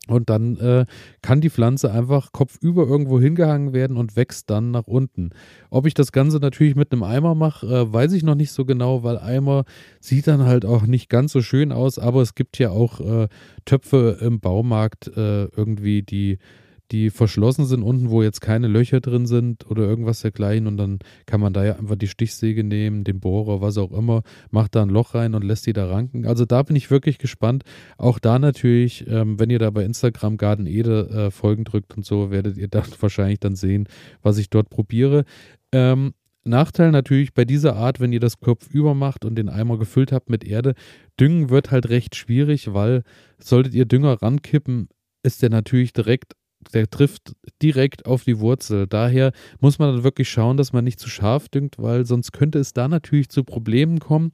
[0.08, 0.84] Und dann äh,
[1.22, 5.30] kann die Pflanze einfach kopfüber irgendwo hingehangen werden und wächst dann nach unten.
[5.70, 8.64] Ob ich das Ganze natürlich mit einem Eimer mache, äh, weiß ich noch nicht so
[8.64, 9.64] genau, weil Eimer
[10.00, 12.00] sieht dann halt auch nicht ganz so schön aus.
[12.00, 13.28] Aber es gibt ja auch äh,
[13.64, 16.38] Töpfe im Baumarkt äh, irgendwie, die
[16.92, 20.66] die verschlossen sind unten, wo jetzt keine Löcher drin sind oder irgendwas dergleichen.
[20.66, 24.22] Und dann kann man da ja einfach die Stichsäge nehmen, den Bohrer, was auch immer,
[24.50, 26.26] macht da ein Loch rein und lässt die da ranken.
[26.26, 27.64] Also da bin ich wirklich gespannt.
[27.96, 32.04] Auch da natürlich, ähm, wenn ihr da bei Instagram Garden Ede äh, Folgen drückt und
[32.04, 33.88] so, werdet ihr da wahrscheinlich dann sehen,
[34.22, 35.24] was ich dort probiere.
[35.72, 36.12] Ähm,
[36.44, 40.28] Nachteil natürlich bei dieser Art, wenn ihr das Kopf übermacht und den Eimer gefüllt habt
[40.28, 40.74] mit Erde,
[41.18, 43.02] Düngen wird halt recht schwierig, weil
[43.38, 44.88] solltet ihr Dünger rankippen,
[45.22, 46.34] ist der natürlich direkt
[46.72, 48.86] der trifft direkt auf die Wurzel.
[48.86, 52.58] Daher muss man dann wirklich schauen, dass man nicht zu scharf düngt, weil sonst könnte
[52.58, 54.32] es da natürlich zu Problemen kommen.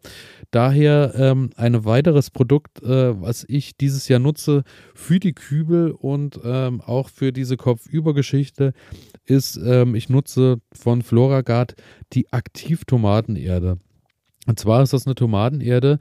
[0.50, 4.62] Daher ähm, ein weiteres Produkt, äh, was ich dieses Jahr nutze
[4.94, 8.72] für die Kübel und ähm, auch für diese Kopfübergeschichte,
[9.24, 11.74] ist, ähm, ich nutze von Floragard
[12.12, 13.78] die Aktivtomatenerde.
[14.46, 15.98] Und zwar ist das eine Tomatenerde,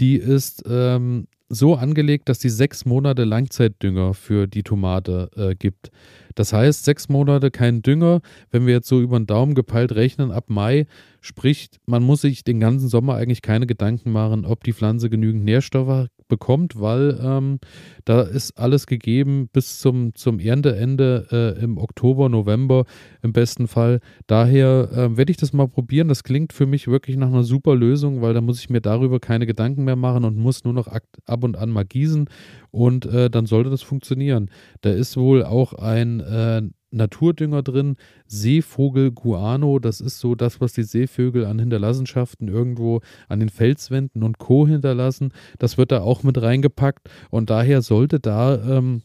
[0.00, 5.90] die ist ähm, so angelegt, dass die sechs Monate Langzeitdünger für die Tomate äh, gibt.
[6.34, 8.20] Das heißt, sechs Monate kein Dünger.
[8.50, 10.86] Wenn wir jetzt so über den Daumen gepeilt rechnen, ab Mai
[11.20, 15.44] Sprich, man muss sich den ganzen Sommer eigentlich keine Gedanken machen, ob die Pflanze genügend
[15.44, 17.58] Nährstoffe bekommt, weil ähm,
[18.04, 22.84] da ist alles gegeben bis zum, zum Ernteende äh, im Oktober, November
[23.22, 24.00] im besten Fall.
[24.26, 26.08] Daher äh, werde ich das mal probieren.
[26.08, 29.20] Das klingt für mich wirklich nach einer super Lösung, weil da muss ich mir darüber
[29.20, 32.28] keine Gedanken mehr machen und muss nur noch ab und an mal gießen
[32.70, 34.50] und äh, dann sollte das funktionieren.
[34.82, 37.96] Da ist wohl auch ein äh, Naturdünger drin,
[38.26, 44.22] Seevogel Guano, das ist so das, was die Seevögel an Hinterlassenschaften irgendwo an den Felswänden
[44.22, 44.66] und Co.
[44.66, 45.32] hinterlassen.
[45.58, 49.02] Das wird da auch mit reingepackt und daher sollte da ähm,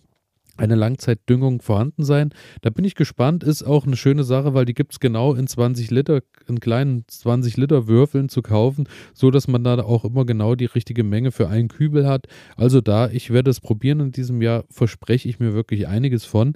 [0.56, 2.30] eine Langzeitdüngung vorhanden sein.
[2.62, 5.48] Da bin ich gespannt, ist auch eine schöne Sache, weil die gibt es genau in
[5.48, 10.26] 20 Liter, in kleinen 20 Liter Würfeln zu kaufen, so dass man da auch immer
[10.26, 12.28] genau die richtige Menge für einen Kübel hat.
[12.56, 16.56] Also da, ich werde es probieren in diesem Jahr, verspreche ich mir wirklich einiges von.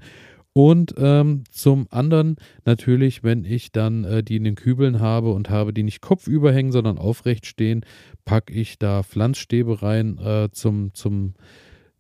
[0.58, 5.52] Und ähm, zum anderen natürlich, wenn ich dann äh, die in den Kübeln habe und
[5.52, 7.86] habe die nicht kopfüber hängen, sondern aufrecht stehen,
[8.26, 11.36] packe ich da Pflanzstäbe rein äh, zum, zum,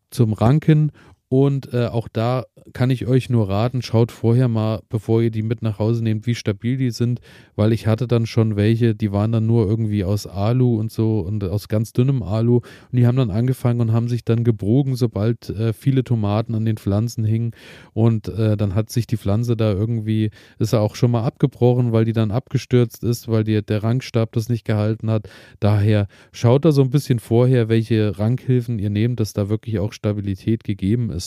[0.09, 0.91] zum Ranken
[1.29, 5.41] und äh, auch da kann ich euch nur raten, schaut vorher mal, bevor ihr die
[5.41, 7.19] mit nach Hause nehmt, wie stabil die sind,
[7.55, 11.19] weil ich hatte dann schon welche, die waren dann nur irgendwie aus Alu und so
[11.19, 12.63] und aus ganz dünnem Alu und
[12.93, 16.77] die haben dann angefangen und haben sich dann gebrogen, sobald äh, viele Tomaten an den
[16.77, 17.51] Pflanzen hingen
[17.93, 21.91] und äh, dann hat sich die Pflanze da irgendwie, ist er auch schon mal abgebrochen,
[21.91, 25.29] weil die dann abgestürzt ist, weil die, der Rankstab das nicht gehalten hat.
[25.59, 29.91] Daher schaut da so ein bisschen vorher, welche Rankhilfen ihr nehmt, dass da wirklich auch
[29.91, 31.26] Stabilität gegeben ist.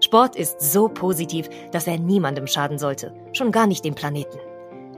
[0.00, 4.38] Sport ist so positiv, dass er niemandem schaden sollte, schon gar nicht dem Planeten.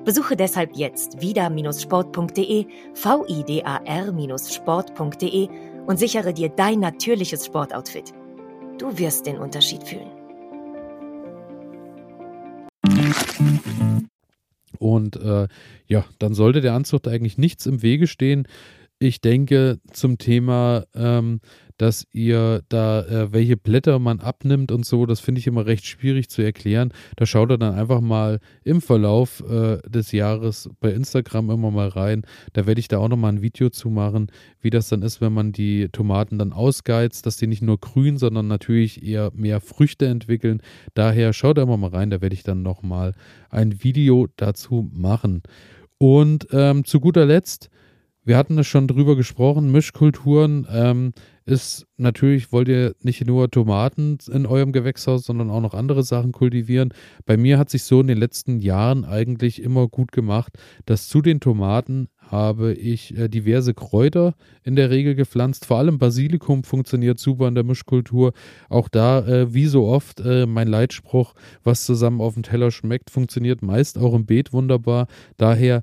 [0.05, 5.49] Besuche deshalb jetzt vida-sport.de, vidar-sport.de
[5.87, 8.13] und sichere dir dein natürliches Sportoutfit.
[8.79, 10.11] Du wirst den Unterschied fühlen.
[14.79, 15.49] Und äh,
[15.87, 18.49] ja, dann sollte der Anzucht eigentlich nichts im Wege stehen.
[19.03, 21.41] Ich denke zum Thema ähm,
[21.83, 25.85] dass ihr da, äh, welche Blätter man abnimmt und so, das finde ich immer recht
[25.85, 26.93] schwierig zu erklären.
[27.17, 31.89] Da schaut ihr dann einfach mal im Verlauf äh, des Jahres bei Instagram immer mal
[31.89, 32.23] rein.
[32.53, 35.33] Da werde ich da auch nochmal ein Video zu machen, wie das dann ist, wenn
[35.33, 40.07] man die Tomaten dann ausgeizt, dass die nicht nur grün, sondern natürlich eher mehr Früchte
[40.07, 40.63] entwickeln.
[40.95, 43.15] Daher schaut da immer mal rein, da werde ich dann nochmal
[43.51, 45.43] ein Video dazu machen.
[45.99, 47.71] Und ähm, zu guter Letzt,
[48.25, 50.67] wir hatten es schon drüber gesprochen, Mischkulturen.
[50.71, 51.13] Ähm,
[51.45, 56.31] ist natürlich, wollt ihr nicht nur Tomaten in eurem Gewächshaus, sondern auch noch andere Sachen
[56.31, 56.95] kultivieren.
[57.27, 60.53] Bei mir hat sich so in den letzten Jahren eigentlich immer gut gemacht,
[60.87, 65.67] dass zu den Tomaten habe ich äh, diverse Kräuter in der Regel gepflanzt.
[65.67, 68.33] Vor allem Basilikum funktioniert super in der Mischkultur.
[68.69, 73.11] Auch da, äh, wie so oft, äh, mein Leitspruch, was zusammen auf dem Teller schmeckt,
[73.11, 75.09] funktioniert meist auch im Beet wunderbar.
[75.37, 75.83] Daher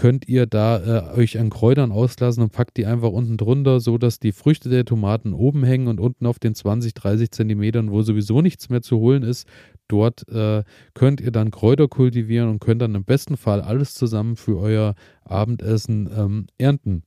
[0.00, 3.98] könnt ihr da äh, euch an Kräutern auslassen und packt die einfach unten drunter, so
[3.98, 8.00] dass die Früchte der Tomaten oben hängen und unten auf den 20, 30 Zentimetern, wo
[8.00, 9.46] sowieso nichts mehr zu holen ist,
[9.88, 14.36] dort äh, könnt ihr dann Kräuter kultivieren und könnt dann im besten Fall alles zusammen
[14.36, 17.02] für euer Abendessen ähm, ernten.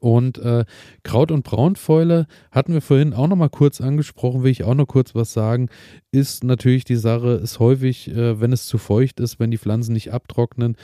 [0.00, 0.64] Und äh,
[1.04, 4.86] Kraut- und Braunfäule hatten wir vorhin auch noch mal kurz angesprochen, will ich auch noch
[4.86, 5.68] kurz was sagen,
[6.10, 9.92] ist natürlich die Sache, ist häufig, äh, wenn es zu feucht ist, wenn die Pflanzen
[9.92, 10.76] nicht abtrocknen,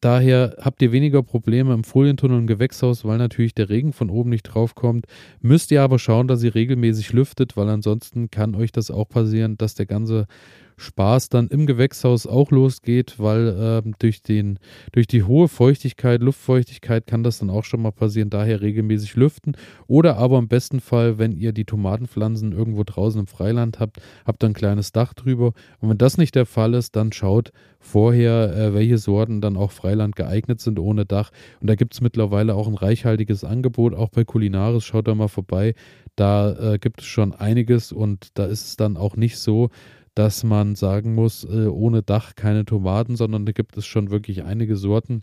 [0.00, 4.30] Daher habt ihr weniger Probleme im Folientunnel und Gewächshaus, weil natürlich der Regen von oben
[4.30, 5.06] nicht draufkommt.
[5.40, 9.58] Müsst ihr aber schauen, dass ihr regelmäßig lüftet, weil ansonsten kann euch das auch passieren,
[9.58, 10.26] dass der ganze
[10.78, 14.58] Spaß dann im Gewächshaus auch losgeht, weil äh, durch, den,
[14.92, 18.30] durch die hohe Feuchtigkeit, Luftfeuchtigkeit kann das dann auch schon mal passieren.
[18.30, 19.56] Daher regelmäßig lüften.
[19.86, 24.42] Oder aber im besten Fall, wenn ihr die Tomatenpflanzen irgendwo draußen im Freiland habt, habt
[24.42, 25.52] ihr ein kleines Dach drüber.
[25.80, 29.72] Und wenn das nicht der Fall ist, dann schaut vorher, äh, welche Sorten dann auch
[29.72, 31.30] Freiland geeignet sind ohne Dach.
[31.60, 34.84] Und da gibt es mittlerweile auch ein reichhaltiges Angebot, auch bei Kulinaris.
[34.84, 35.74] Schaut da mal vorbei.
[36.16, 39.70] Da äh, gibt es schon einiges und da ist es dann auch nicht so,
[40.18, 44.42] dass man sagen muss, äh, ohne Dach keine Tomaten, sondern da gibt es schon wirklich
[44.42, 45.22] einige Sorten.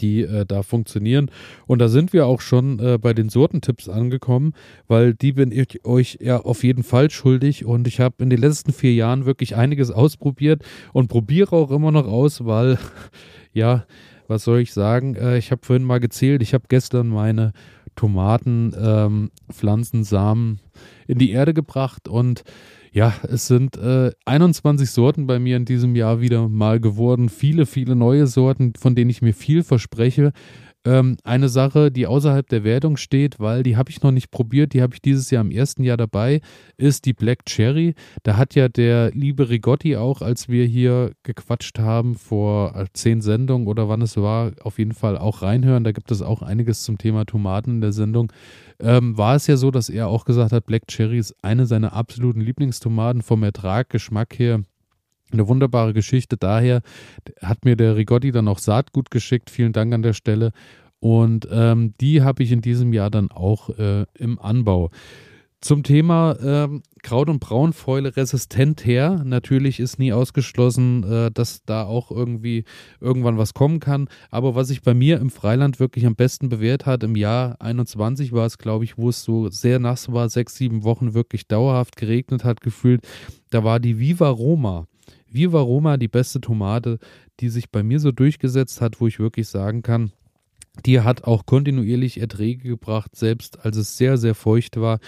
[0.00, 1.30] die äh, da funktionieren.
[1.66, 4.52] Und da sind wir auch schon äh, bei den Sortentipps angekommen,
[4.88, 7.64] weil die bin ich euch ja auf jeden Fall schuldig.
[7.64, 11.92] Und ich habe in den letzten vier Jahren wirklich einiges ausprobiert und probiere auch immer
[11.92, 12.78] noch aus, weil,
[13.52, 13.86] ja,
[14.28, 15.14] was soll ich sagen?
[15.14, 17.52] Äh, ich habe vorhin mal gezählt, ich habe gestern meine
[17.96, 20.60] Tomaten, ähm, Pflanzen, Samen
[21.06, 22.44] in die Erde gebracht und
[22.96, 27.28] ja, es sind äh, 21 Sorten bei mir in diesem Jahr wieder mal geworden.
[27.28, 30.32] Viele, viele neue Sorten, von denen ich mir viel verspreche.
[30.86, 34.72] Ähm, eine Sache, die außerhalb der Wertung steht, weil die habe ich noch nicht probiert,
[34.72, 36.40] die habe ich dieses Jahr im ersten Jahr dabei,
[36.78, 37.94] ist die Black Cherry.
[38.22, 43.20] Da hat ja der liebe Rigotti auch, als wir hier gequatscht haben vor äh, zehn
[43.20, 45.84] Sendungen oder wann es war, auf jeden Fall auch reinhören.
[45.84, 48.32] Da gibt es auch einiges zum Thema Tomaten in der Sendung.
[48.80, 51.92] Ähm, war es ja so, dass er auch gesagt hat, Black Cherry ist eine seiner
[51.92, 54.62] absoluten Lieblingstomaten vom Ertrag, Geschmack her
[55.32, 56.36] eine wunderbare Geschichte.
[56.36, 56.82] Daher
[57.42, 59.50] hat mir der Rigotti dann auch Saatgut geschickt.
[59.50, 60.52] Vielen Dank an der Stelle.
[61.00, 64.90] Und ähm, die habe ich in diesem Jahr dann auch äh, im Anbau.
[65.60, 69.22] Zum Thema ähm, Kraut- und Braunfäule resistent her.
[69.24, 72.64] Natürlich ist nie ausgeschlossen, äh, dass da auch irgendwie
[73.00, 74.08] irgendwann was kommen kann.
[74.32, 78.32] Aber was sich bei mir im Freiland wirklich am besten bewährt hat, im Jahr 21
[78.32, 81.94] war es, glaube ich, wo es so sehr nass war, sechs, sieben Wochen wirklich dauerhaft
[81.94, 83.06] geregnet hat, gefühlt.
[83.50, 84.88] Da war die Viva Roma
[85.30, 86.98] Viva Roma die beste Tomate,
[87.38, 90.10] die sich bei mir so durchgesetzt hat, wo ich wirklich sagen kann,
[90.84, 94.98] die hat auch kontinuierlich Erträge gebracht, selbst als es sehr, sehr feucht war.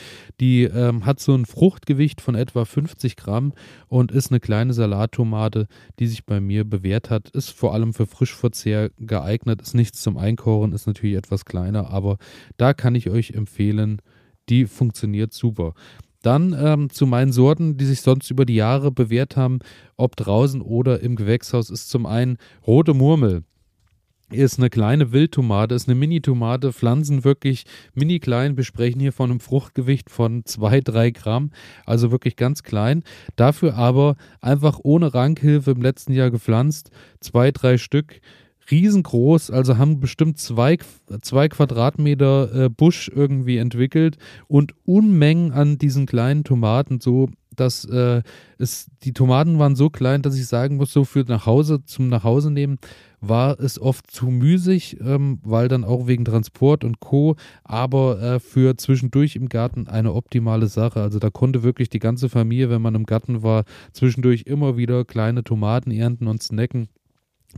[0.40, 3.52] Die ähm, hat so ein Fruchtgewicht von etwa 50 Gramm
[3.88, 5.66] und ist eine kleine Salattomate,
[5.98, 7.30] die sich bei mir bewährt hat.
[7.30, 12.18] Ist vor allem für Frischverzehr geeignet, ist nichts zum Einkochen, ist natürlich etwas kleiner, aber
[12.56, 14.00] da kann ich euch empfehlen,
[14.48, 15.74] die funktioniert super.
[16.22, 19.60] Dann ähm, zu meinen Sorten, die sich sonst über die Jahre bewährt haben,
[19.96, 23.44] ob draußen oder im Gewächshaus, ist zum einen rote Murmel.
[24.30, 27.64] Ist eine kleine Wildtomate, ist eine Mini-Tomate, Pflanzen wirklich
[27.94, 28.58] mini klein.
[28.58, 31.50] Wir sprechen hier von einem Fruchtgewicht von 2, 3 Gramm,
[31.86, 33.04] also wirklich ganz klein.
[33.36, 38.20] Dafür aber einfach ohne Rankhilfe im letzten Jahr gepflanzt, zwei, drei Stück.
[38.70, 40.76] Riesengroß, also haben bestimmt zwei,
[41.22, 44.18] zwei Quadratmeter äh, Busch irgendwie entwickelt.
[44.46, 48.22] Und Unmengen an diesen kleinen Tomaten, so dass äh,
[48.58, 52.08] es, die Tomaten waren so klein, dass ich sagen muss, so für nach Hause, zum
[52.08, 52.78] Nachhause nehmen,
[53.20, 57.36] war es oft zu müßig, ähm, weil dann auch wegen Transport und Co.
[57.64, 61.00] Aber äh, für zwischendurch im Garten eine optimale Sache.
[61.00, 65.04] Also da konnte wirklich die ganze Familie, wenn man im Garten war, zwischendurch immer wieder
[65.04, 66.88] kleine Tomaten ernten und snacken.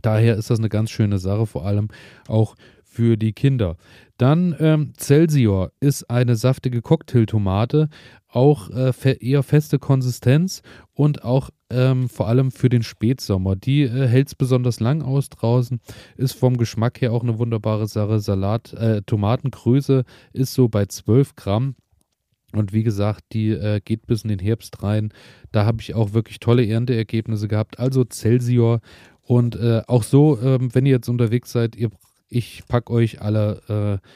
[0.01, 1.89] Daher ist das eine ganz schöne Sache, vor allem
[2.27, 3.77] auch für die Kinder.
[4.17, 7.89] Dann ähm, Celsior ist eine saftige Cocktailtomate,
[8.27, 10.61] auch äh, eher feste Konsistenz
[10.93, 13.55] und auch ähm, vor allem für den Spätsommer.
[13.55, 15.79] Die äh, hält es besonders lang aus draußen,
[16.17, 18.19] ist vom Geschmack her auch eine wunderbare Sache.
[18.19, 20.03] Salat, äh, Tomatengröße
[20.33, 21.75] ist so bei 12 Gramm.
[22.53, 25.13] Und wie gesagt, die äh, geht bis in den Herbst rein.
[25.51, 27.79] Da habe ich auch wirklich tolle Ernteergebnisse gehabt.
[27.79, 28.81] Also Celsior
[29.23, 31.89] und äh, auch so, ähm, wenn ihr jetzt unterwegs seid, ihr,
[32.27, 34.07] ich packe euch alle äh,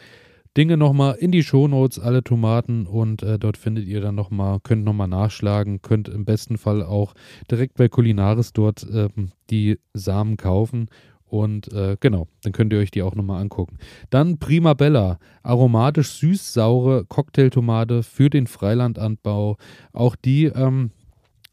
[0.57, 4.85] Dinge nochmal in die Shownotes, alle Tomaten und äh, dort findet ihr dann nochmal, könnt
[4.85, 7.13] nochmal nachschlagen, könnt im besten Fall auch
[7.51, 10.89] direkt bei Kulinaris dort ähm, die Samen kaufen
[11.27, 13.77] und äh, genau, dann könnt ihr euch die auch nochmal angucken.
[14.09, 19.57] Dann Prima Bella, aromatisch süß-saure Cocktailtomate für den Freilandanbau.
[19.91, 20.91] Auch die ähm,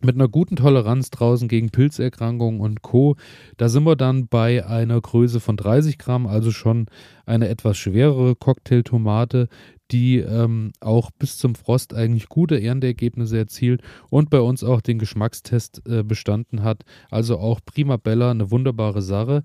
[0.05, 3.17] mit einer guten Toleranz draußen gegen Pilzerkrankungen und Co.
[3.57, 6.87] Da sind wir dann bei einer Größe von 30 Gramm, also schon
[7.27, 9.49] eine etwas schwerere Cocktailtomate,
[9.91, 14.99] die ähm, auch bis zum Frost eigentlich gute Ernteergebnisse erzielt und bei uns auch den
[14.99, 16.85] Geschmackstest äh, bestanden hat.
[17.11, 19.43] Also auch Prima Bella, eine wunderbare Sache.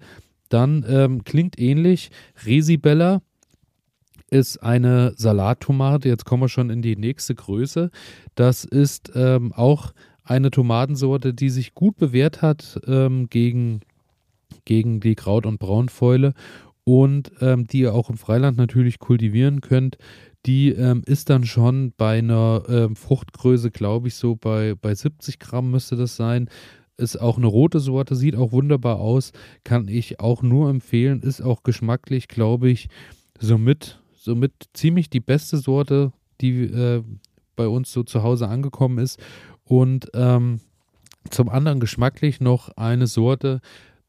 [0.49, 2.09] Dann ähm, klingt ähnlich
[2.45, 3.21] Resibella,
[4.29, 6.09] ist eine Salattomate.
[6.09, 7.91] Jetzt kommen wir schon in die nächste Größe.
[8.35, 9.91] Das ist ähm, auch
[10.29, 13.81] eine Tomatensorte, die sich gut bewährt hat ähm, gegen,
[14.65, 16.33] gegen die Kraut- und Braunfäule
[16.83, 19.97] und ähm, die ihr auch im Freiland natürlich kultivieren könnt.
[20.45, 25.39] Die ähm, ist dann schon bei einer ähm, Fruchtgröße, glaube ich, so bei, bei 70
[25.39, 26.49] Gramm müsste das sein.
[26.95, 29.31] Ist auch eine rote Sorte, sieht auch wunderbar aus,
[29.63, 32.87] kann ich auch nur empfehlen, ist auch geschmacklich, glaube ich,
[33.39, 36.11] somit, somit ziemlich die beste Sorte,
[36.41, 37.03] die äh,
[37.55, 39.19] bei uns so zu Hause angekommen ist.
[39.67, 40.61] Und ähm,
[41.29, 43.61] zum anderen geschmacklich noch eine Sorte,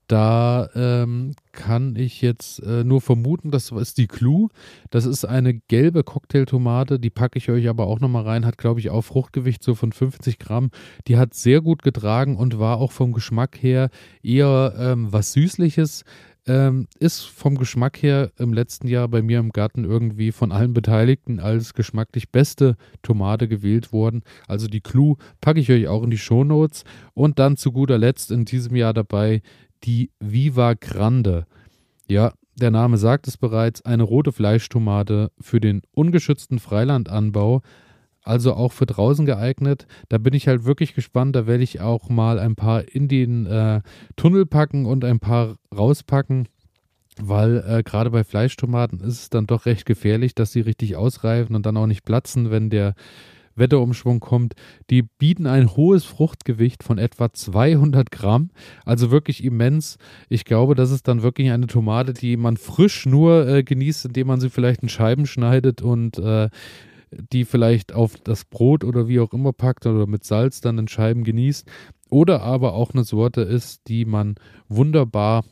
[0.09, 4.49] da ähm, kann ich jetzt äh, nur vermuten, das ist die Clue.
[4.89, 8.81] Das ist eine gelbe Cocktailtomate, die packe ich euch aber auch nochmal rein, hat glaube
[8.81, 10.71] ich auch Fruchtgewicht so von 50 Gramm.
[11.09, 13.91] Die hat sehr gut getragen und war auch vom Geschmack her
[14.23, 16.05] eher ähm, was Süßliches.
[16.49, 20.73] Ähm, ist vom Geschmack her im letzten Jahr bei mir im Garten irgendwie von allen
[20.73, 24.23] Beteiligten als geschmacklich beste Tomate gewählt worden.
[24.47, 26.85] Also die Clue packe ich euch auch in die Shownotes.
[27.13, 29.43] Und dann zu guter Letzt in diesem Jahr dabei
[29.85, 31.47] die Viva Grande.
[32.09, 37.61] Ja, der Name sagt es bereits, eine rote Fleischtomate für den ungeschützten Freilandanbau
[38.29, 39.87] also auch für draußen geeignet.
[40.09, 41.35] Da bin ich halt wirklich gespannt.
[41.35, 43.81] Da werde ich auch mal ein paar in den äh,
[44.17, 46.49] Tunnel packen und ein paar rauspacken,
[47.21, 51.57] weil äh, gerade bei Fleischtomaten ist es dann doch recht gefährlich, dass sie richtig ausreifen
[51.57, 52.95] und dann auch nicht platzen, wenn der
[53.59, 54.55] Wetterumschwung kommt.
[54.91, 58.51] Die bieten ein hohes Fruchtgewicht von etwa 200 Gramm,
[58.85, 59.99] also wirklich immens.
[60.29, 64.29] Ich glaube, das ist dann wirklich eine Tomate, die man frisch nur äh, genießt, indem
[64.29, 66.49] man sie vielleicht in Scheiben schneidet und äh,
[67.11, 70.89] die vielleicht auf das Brot oder wie auch immer packt oder mit Salz dann in
[70.89, 71.69] Scheiben genießt.
[72.11, 74.37] Oder aber auch eine Sorte ist, die man
[74.69, 75.45] wunderbar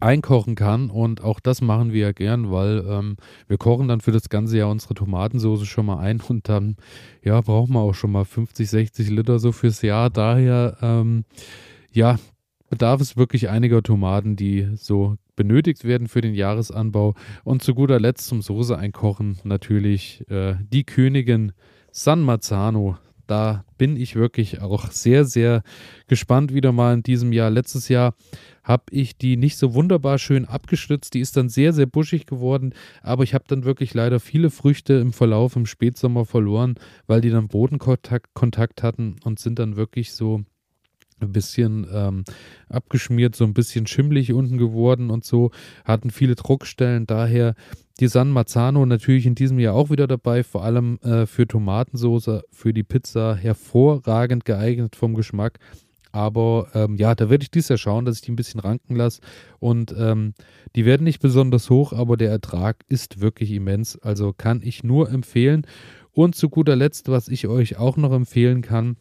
[0.00, 3.16] einkochen kann und auch das machen wir ja gern, weil ähm,
[3.48, 6.76] wir kochen dann für das ganze Jahr unsere Tomatensauce schon mal ein und dann
[7.22, 10.08] ja brauchen wir auch schon mal 50, 60 Liter so fürs Jahr.
[10.08, 11.24] Daher ähm,
[11.92, 12.18] ja
[12.70, 17.14] bedarf es wirklich einiger Tomaten, die so benötigt werden für den Jahresanbau.
[17.44, 21.52] Und zu guter Letzt zum Soße einkochen natürlich äh, die Königin
[21.90, 22.96] San Marzano.
[23.26, 25.62] Da bin ich wirklich auch sehr, sehr
[26.08, 27.50] gespannt wieder mal in diesem Jahr.
[27.50, 28.14] Letztes Jahr
[28.62, 31.14] habe ich die nicht so wunderbar schön abgestützt.
[31.14, 32.74] Die ist dann sehr, sehr buschig geworden.
[33.02, 36.74] Aber ich habe dann wirklich leider viele Früchte im Verlauf im Spätsommer verloren,
[37.06, 40.44] weil die dann Bodenkontakt Kontakt hatten und sind dann wirklich so
[41.20, 42.24] ein bisschen ähm,
[42.68, 45.50] abgeschmiert, so ein bisschen schimmlig unten geworden und so,
[45.84, 47.54] hatten viele Druckstellen, daher
[48.00, 52.42] die San Marzano natürlich in diesem Jahr auch wieder dabei, vor allem äh, für Tomatensauce,
[52.50, 55.58] für die Pizza hervorragend geeignet vom Geschmack.
[56.10, 58.94] Aber ähm, ja, da werde ich dies Jahr schauen, dass ich die ein bisschen ranken
[58.94, 59.20] lasse.
[59.58, 60.34] Und ähm,
[60.76, 64.00] die werden nicht besonders hoch, aber der Ertrag ist wirklich immens.
[64.00, 65.66] Also kann ich nur empfehlen.
[66.12, 68.96] Und zu guter Letzt, was ich euch auch noch empfehlen kann,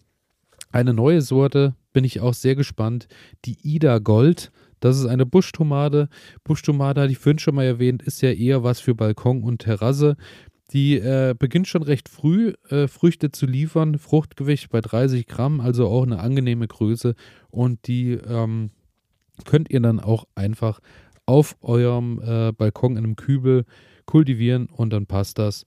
[0.72, 3.07] eine neue Sorte, bin ich auch sehr gespannt.
[3.45, 4.51] Die Ida Gold.
[4.79, 6.09] Das ist eine Buschtomate.
[6.43, 10.17] Buschtomate, hatte ich vorhin schon mal erwähnt, ist ja eher was für Balkon und Terrasse.
[10.71, 13.97] Die äh, beginnt schon recht früh äh, Früchte zu liefern.
[13.97, 17.15] Fruchtgewicht bei 30 Gramm, also auch eine angenehme Größe.
[17.49, 18.71] Und die ähm,
[19.45, 20.79] könnt ihr dann auch einfach
[21.25, 23.65] auf eurem äh, Balkon in einem Kübel
[24.05, 25.65] kultivieren und dann passt das.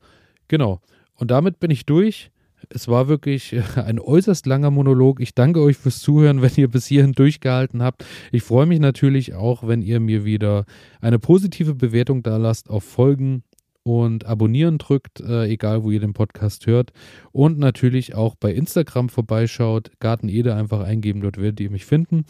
[0.48, 0.80] Genau.
[1.14, 2.30] Und damit bin ich durch.
[2.70, 5.20] Es war wirklich ein äußerst langer Monolog.
[5.20, 8.04] Ich danke euch fürs Zuhören, wenn ihr bis hierhin durchgehalten habt.
[8.32, 10.64] Ich freue mich natürlich auch, wenn ihr mir wieder
[11.00, 13.42] eine positive Bewertung da lasst auf Folgen
[13.82, 16.92] und abonnieren drückt, äh, egal wo ihr den Podcast hört.
[17.30, 19.92] Und natürlich auch bei Instagram vorbeischaut.
[20.00, 22.24] Garten Ede einfach eingeben, dort werdet ihr mich finden.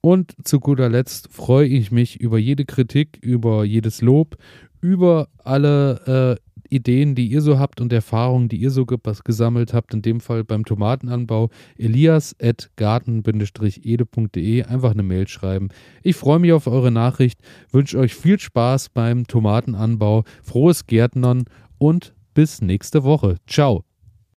[0.00, 4.36] Und zu guter Letzt freue ich mich über jede Kritik, über jedes Lob,
[4.80, 9.92] über alle äh, Ideen, die ihr so habt und Erfahrungen, die ihr so gesammelt habt,
[9.94, 15.68] in dem Fall beim Tomatenanbau, elias.garten-ede.de, einfach eine Mail schreiben.
[16.02, 17.40] Ich freue mich auf eure Nachricht,
[17.70, 21.44] wünsche euch viel Spaß beim Tomatenanbau, frohes Gärtnern
[21.78, 23.36] und bis nächste Woche.
[23.46, 23.89] Ciao.